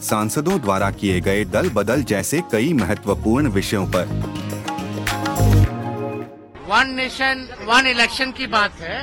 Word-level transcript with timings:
सांसदों 0.00 0.60
द्वारा 0.60 0.90
किए 0.90 1.20
गए 1.20 1.44
दल 1.46 1.68
बदल 1.70 2.02
जैसे 2.02 2.40
कई 2.52 2.72
महत्वपूर्ण 2.72 3.48
विषयों 3.48 3.86
पर। 3.86 4.06
वन 6.68 6.90
नेशन 6.90 7.48
वन 7.62 7.86
इलेक्शन 7.86 8.30
की 8.30 8.46
बात 8.46 8.80
है। 8.80 8.98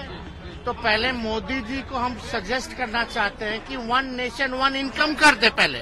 तो 0.66 0.74
पहले 0.74 1.12
मोदी 1.12 1.60
जी 1.62 1.82
को 1.82 1.96
हम 1.96 2.16
सजेस्ट 2.26 2.74
करना 2.74 3.04
चाहते 3.06 3.46
हैं 3.46 3.60
कि 3.66 3.76
वन 3.84 4.06
नेशन 4.16 4.54
वन 4.54 4.76
इनकम 4.76 5.14
कर 5.16 5.36
दे 5.36 5.50
पहले, 5.52 5.80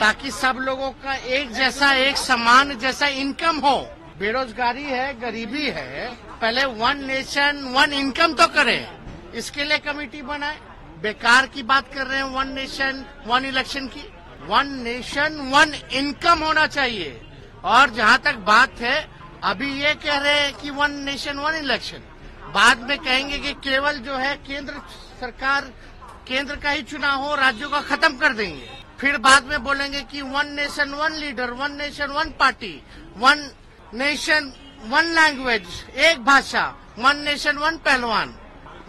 ताकि 0.00 0.30
सब 0.30 0.56
लोगों 0.60 0.90
का 1.04 1.14
एक 1.14 1.52
जैसा, 1.52 1.92
एक 1.94 2.16
समान 2.16 2.78
जैसा 2.78 3.06
इनकम 3.06 3.58
हो। 3.58 3.76
बेरोजगारी 4.18 4.84
है, 4.84 5.12
गरीबी 5.20 5.66
है, 5.66 6.08
पहले 6.40 6.64
वन 6.64 7.04
नेशन 7.06 7.62
वन 7.76 7.92
इनकम 7.92 8.32
तो 8.32 8.46
करें। 8.54 8.88
इसके 9.34 9.64
लिए 9.64 9.78
कमेटी 9.80 10.22
बनाए। 10.22 10.56
बेकार 11.02 11.46
की 11.46 11.62
बात 11.64 11.92
कर 11.94 12.06
रहे 12.06 12.18
हैं 12.18 12.24
वन 12.30 12.48
नेशन 12.54 13.04
वन 13.26 13.44
इलेक्शन 13.44 13.86
की। 13.86 14.04
वन 14.48 14.68
नेशन 14.82 15.36
वन 15.52 15.74
इनकम 15.92 16.38
होना 16.38 16.66
चाहिए। 16.68 17.20
और 17.64 17.90
जहाँ 17.90 18.18
तक 18.18 18.34
बात 18.46 18.80
है, 18.80 19.08
अभी 19.44 19.72
ये 19.82 19.94
कह 19.94 20.18
रहे 20.18 20.40
हैं 20.40 20.54
कि 20.54 20.70
वन 20.70 20.92
नेशन 21.04 21.38
वन 21.38 21.54
इलेक्शन 21.56 22.02
बाद 22.54 22.80
में 22.80 22.98
कहेंगे 22.98 23.38
कि 23.38 23.52
केवल 23.64 23.98
जो 23.98 24.16
है, 24.16 24.34
केंद्र 24.38 24.72
सरकार, 25.20 25.72
केंद्र 26.28 26.56
का 26.56 26.70
ही 26.70 26.82
चुनाव 26.82 27.22
हो, 27.22 27.34
राज्यों 27.34 27.68
का 27.70 27.80
खत्म 27.80 28.16
कर 28.18 28.32
देंगे। 28.32 28.68
फिर 29.00 29.16
बाद 29.18 29.44
में 29.44 29.62
बोलेंगे 29.64 30.00
कि 30.02 30.22
one 30.22 30.52
nation 30.54 30.90
one 30.94 31.12
leader 31.14 31.50
one 31.52 31.76
nation 31.76 32.10
one 32.10 32.30
party 32.40 32.74
one 33.16 33.50
nation 33.94 34.52
one 34.86 35.04
language 35.14 35.66
एक 35.98 36.24
भाषा 36.24 36.64
वन 36.98 37.18
नेशन 37.18 37.58
वन 37.58 37.76
पहलवान। 37.76 38.34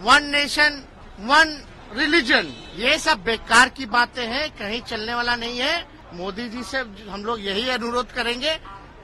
वन 0.00 0.24
नेशन 0.26 0.82
वन 1.20 1.56
रिलीजन 1.92 2.46
ये 2.76 2.98
सब 2.98 3.22
बेकार 3.24 3.68
की 3.68 3.86
बातें 3.88 4.26
हैं 4.26 4.48
कहीं 4.52 4.80
चलने 4.82 5.14
वाला 5.14 5.34
नहीं 5.36 5.58
है। 5.58 5.74
मोदी 6.14 6.48
जी 6.48 6.62
से 6.62 6.78
हम 7.08 7.24
लोग 7.24 7.40
यही 7.40 7.68
अनुरोध 7.70 8.12
करेंगे 8.12 8.54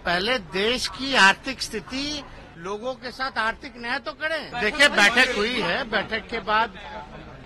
पहले 0.04 0.38
देश 0.54 0.86
की 0.88 1.14
आर्थिक 1.18 1.62
स्थिति 1.62 2.22
लोगों 2.58 2.94
के 2.94 3.10
साथ 3.10 3.38
आर्थिक 3.38 3.74
न्याय 3.76 3.98
तो 3.98 4.12
करें। 4.14 4.60
देखिए 4.60 4.88
बैठक 4.90 5.34
हुई 5.36 5.60
है 5.60 5.82
बैठक 5.90 6.26
के 6.30 6.38
बाद 6.48 6.78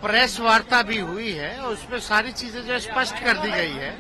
प्रेस 0.03 0.39
वार्ता 0.41 0.83
भी 0.83 0.99
हुई 1.01 1.33
है 1.33 1.57
और 1.59 1.73
उसमें 1.73 1.99
सारी 2.03 2.33
चीज़ें 2.33 2.63
जो 2.67 2.79
स्पष्ट 2.81 3.25
कर 3.25 3.39
दी 3.39 3.51
गई 3.51 3.75
है। 3.75 3.91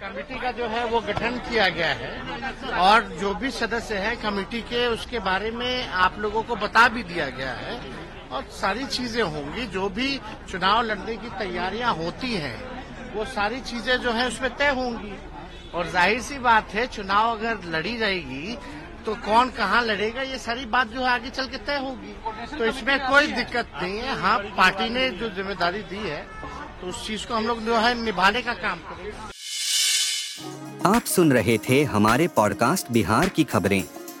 कमेटी 0.00 0.38
का 0.40 0.50
जो 0.52 0.66
है 0.68 0.84
वो 0.86 1.00
गठन 1.02 1.38
किया 1.48 1.68
गया 1.68 1.92
है 1.94 2.72
और 2.80 3.08
जो 3.20 3.34
भी 3.34 3.50
सदस्य 3.52 3.94
हैं 3.98 4.16
कमेटी 4.22 4.60
के 4.62 4.86
उसके 4.88 5.18
बारे 5.20 5.50
में 5.50 5.88
आप 6.04 6.18
लोगों 6.18 6.42
को 6.42 6.56
बता 6.56 6.86
भी 6.88 7.02
दिया 7.04 7.28
गया 7.30 7.52
है। 7.54 7.80
और 8.30 8.42
सारी 8.52 8.84
चीज़ें 8.86 9.22
होंगी, 9.22 9.66
जो 9.68 9.88
भी 9.90 10.18
चुनाव 10.50 10.82
लड़ने 10.82 11.16
की 11.16 11.28
तैयारियाँ 11.38 11.94
होती 11.96 12.32
हैं, 12.34 12.58
वो 13.14 13.24
सारी 13.26 13.60
चीज़ें 13.62 13.96
जो 13.98 14.12
है 14.12 14.26
उसमें 14.28 14.54
तय 14.56 14.68
होंगी। 14.74 15.12
और 15.74 15.86
ज़ाहिर 15.88 16.20
सी 16.22 16.38
बात 16.40 16.74
है, 16.74 16.86
चुनाव 16.88 17.30
अगर 17.30 17.64
लड़ी 17.70 17.96
जाएगी 17.98 18.56
तो 19.06 19.14
कौन 19.16 19.50
कहाँ 19.50 19.82
लड़ेगा, 19.82 20.22
ये 20.22 20.38
सारी 20.38 20.64
बात 20.66 20.88
जो 20.88 21.00
है 21.00 21.08
आगे 21.10 21.30
चल 21.30 21.46
के 21.46 21.56
तय 21.58 21.76
होगी। 21.78 22.14
तो 22.58 22.64
इसमें 22.66 22.98
कोई 23.00 23.26
दिक्कत 23.28 23.70
नहीं 23.82 23.98
है। 23.98 24.18
हाँ 24.20 24.38
पार्टी 24.56 24.88
ने 24.90 25.08
जो 25.12 25.28
ज़िम्मेदारी 25.30 25.82
दी 25.84 26.08
है 26.08 26.22
तो 26.80 26.86
उस 26.86 27.06
चीज़ 27.06 27.26
को 27.26 27.34
हम 27.34 27.46
लोग 27.46 27.64
जो 27.64 27.76
है 27.76 27.94
निभाने 27.96 28.42
का 28.42 28.54
काम 28.56 28.78
करेंगे। 28.88 29.12
आप 30.88 31.04
सुन 31.06 31.32
रहे 31.32 31.58
थे 31.68 31.82
हमारे 31.86 32.28
पॉडकास्ट 32.36 32.90
बिहार 32.92 33.28
की 33.28 33.44
खबरें। 33.44 33.82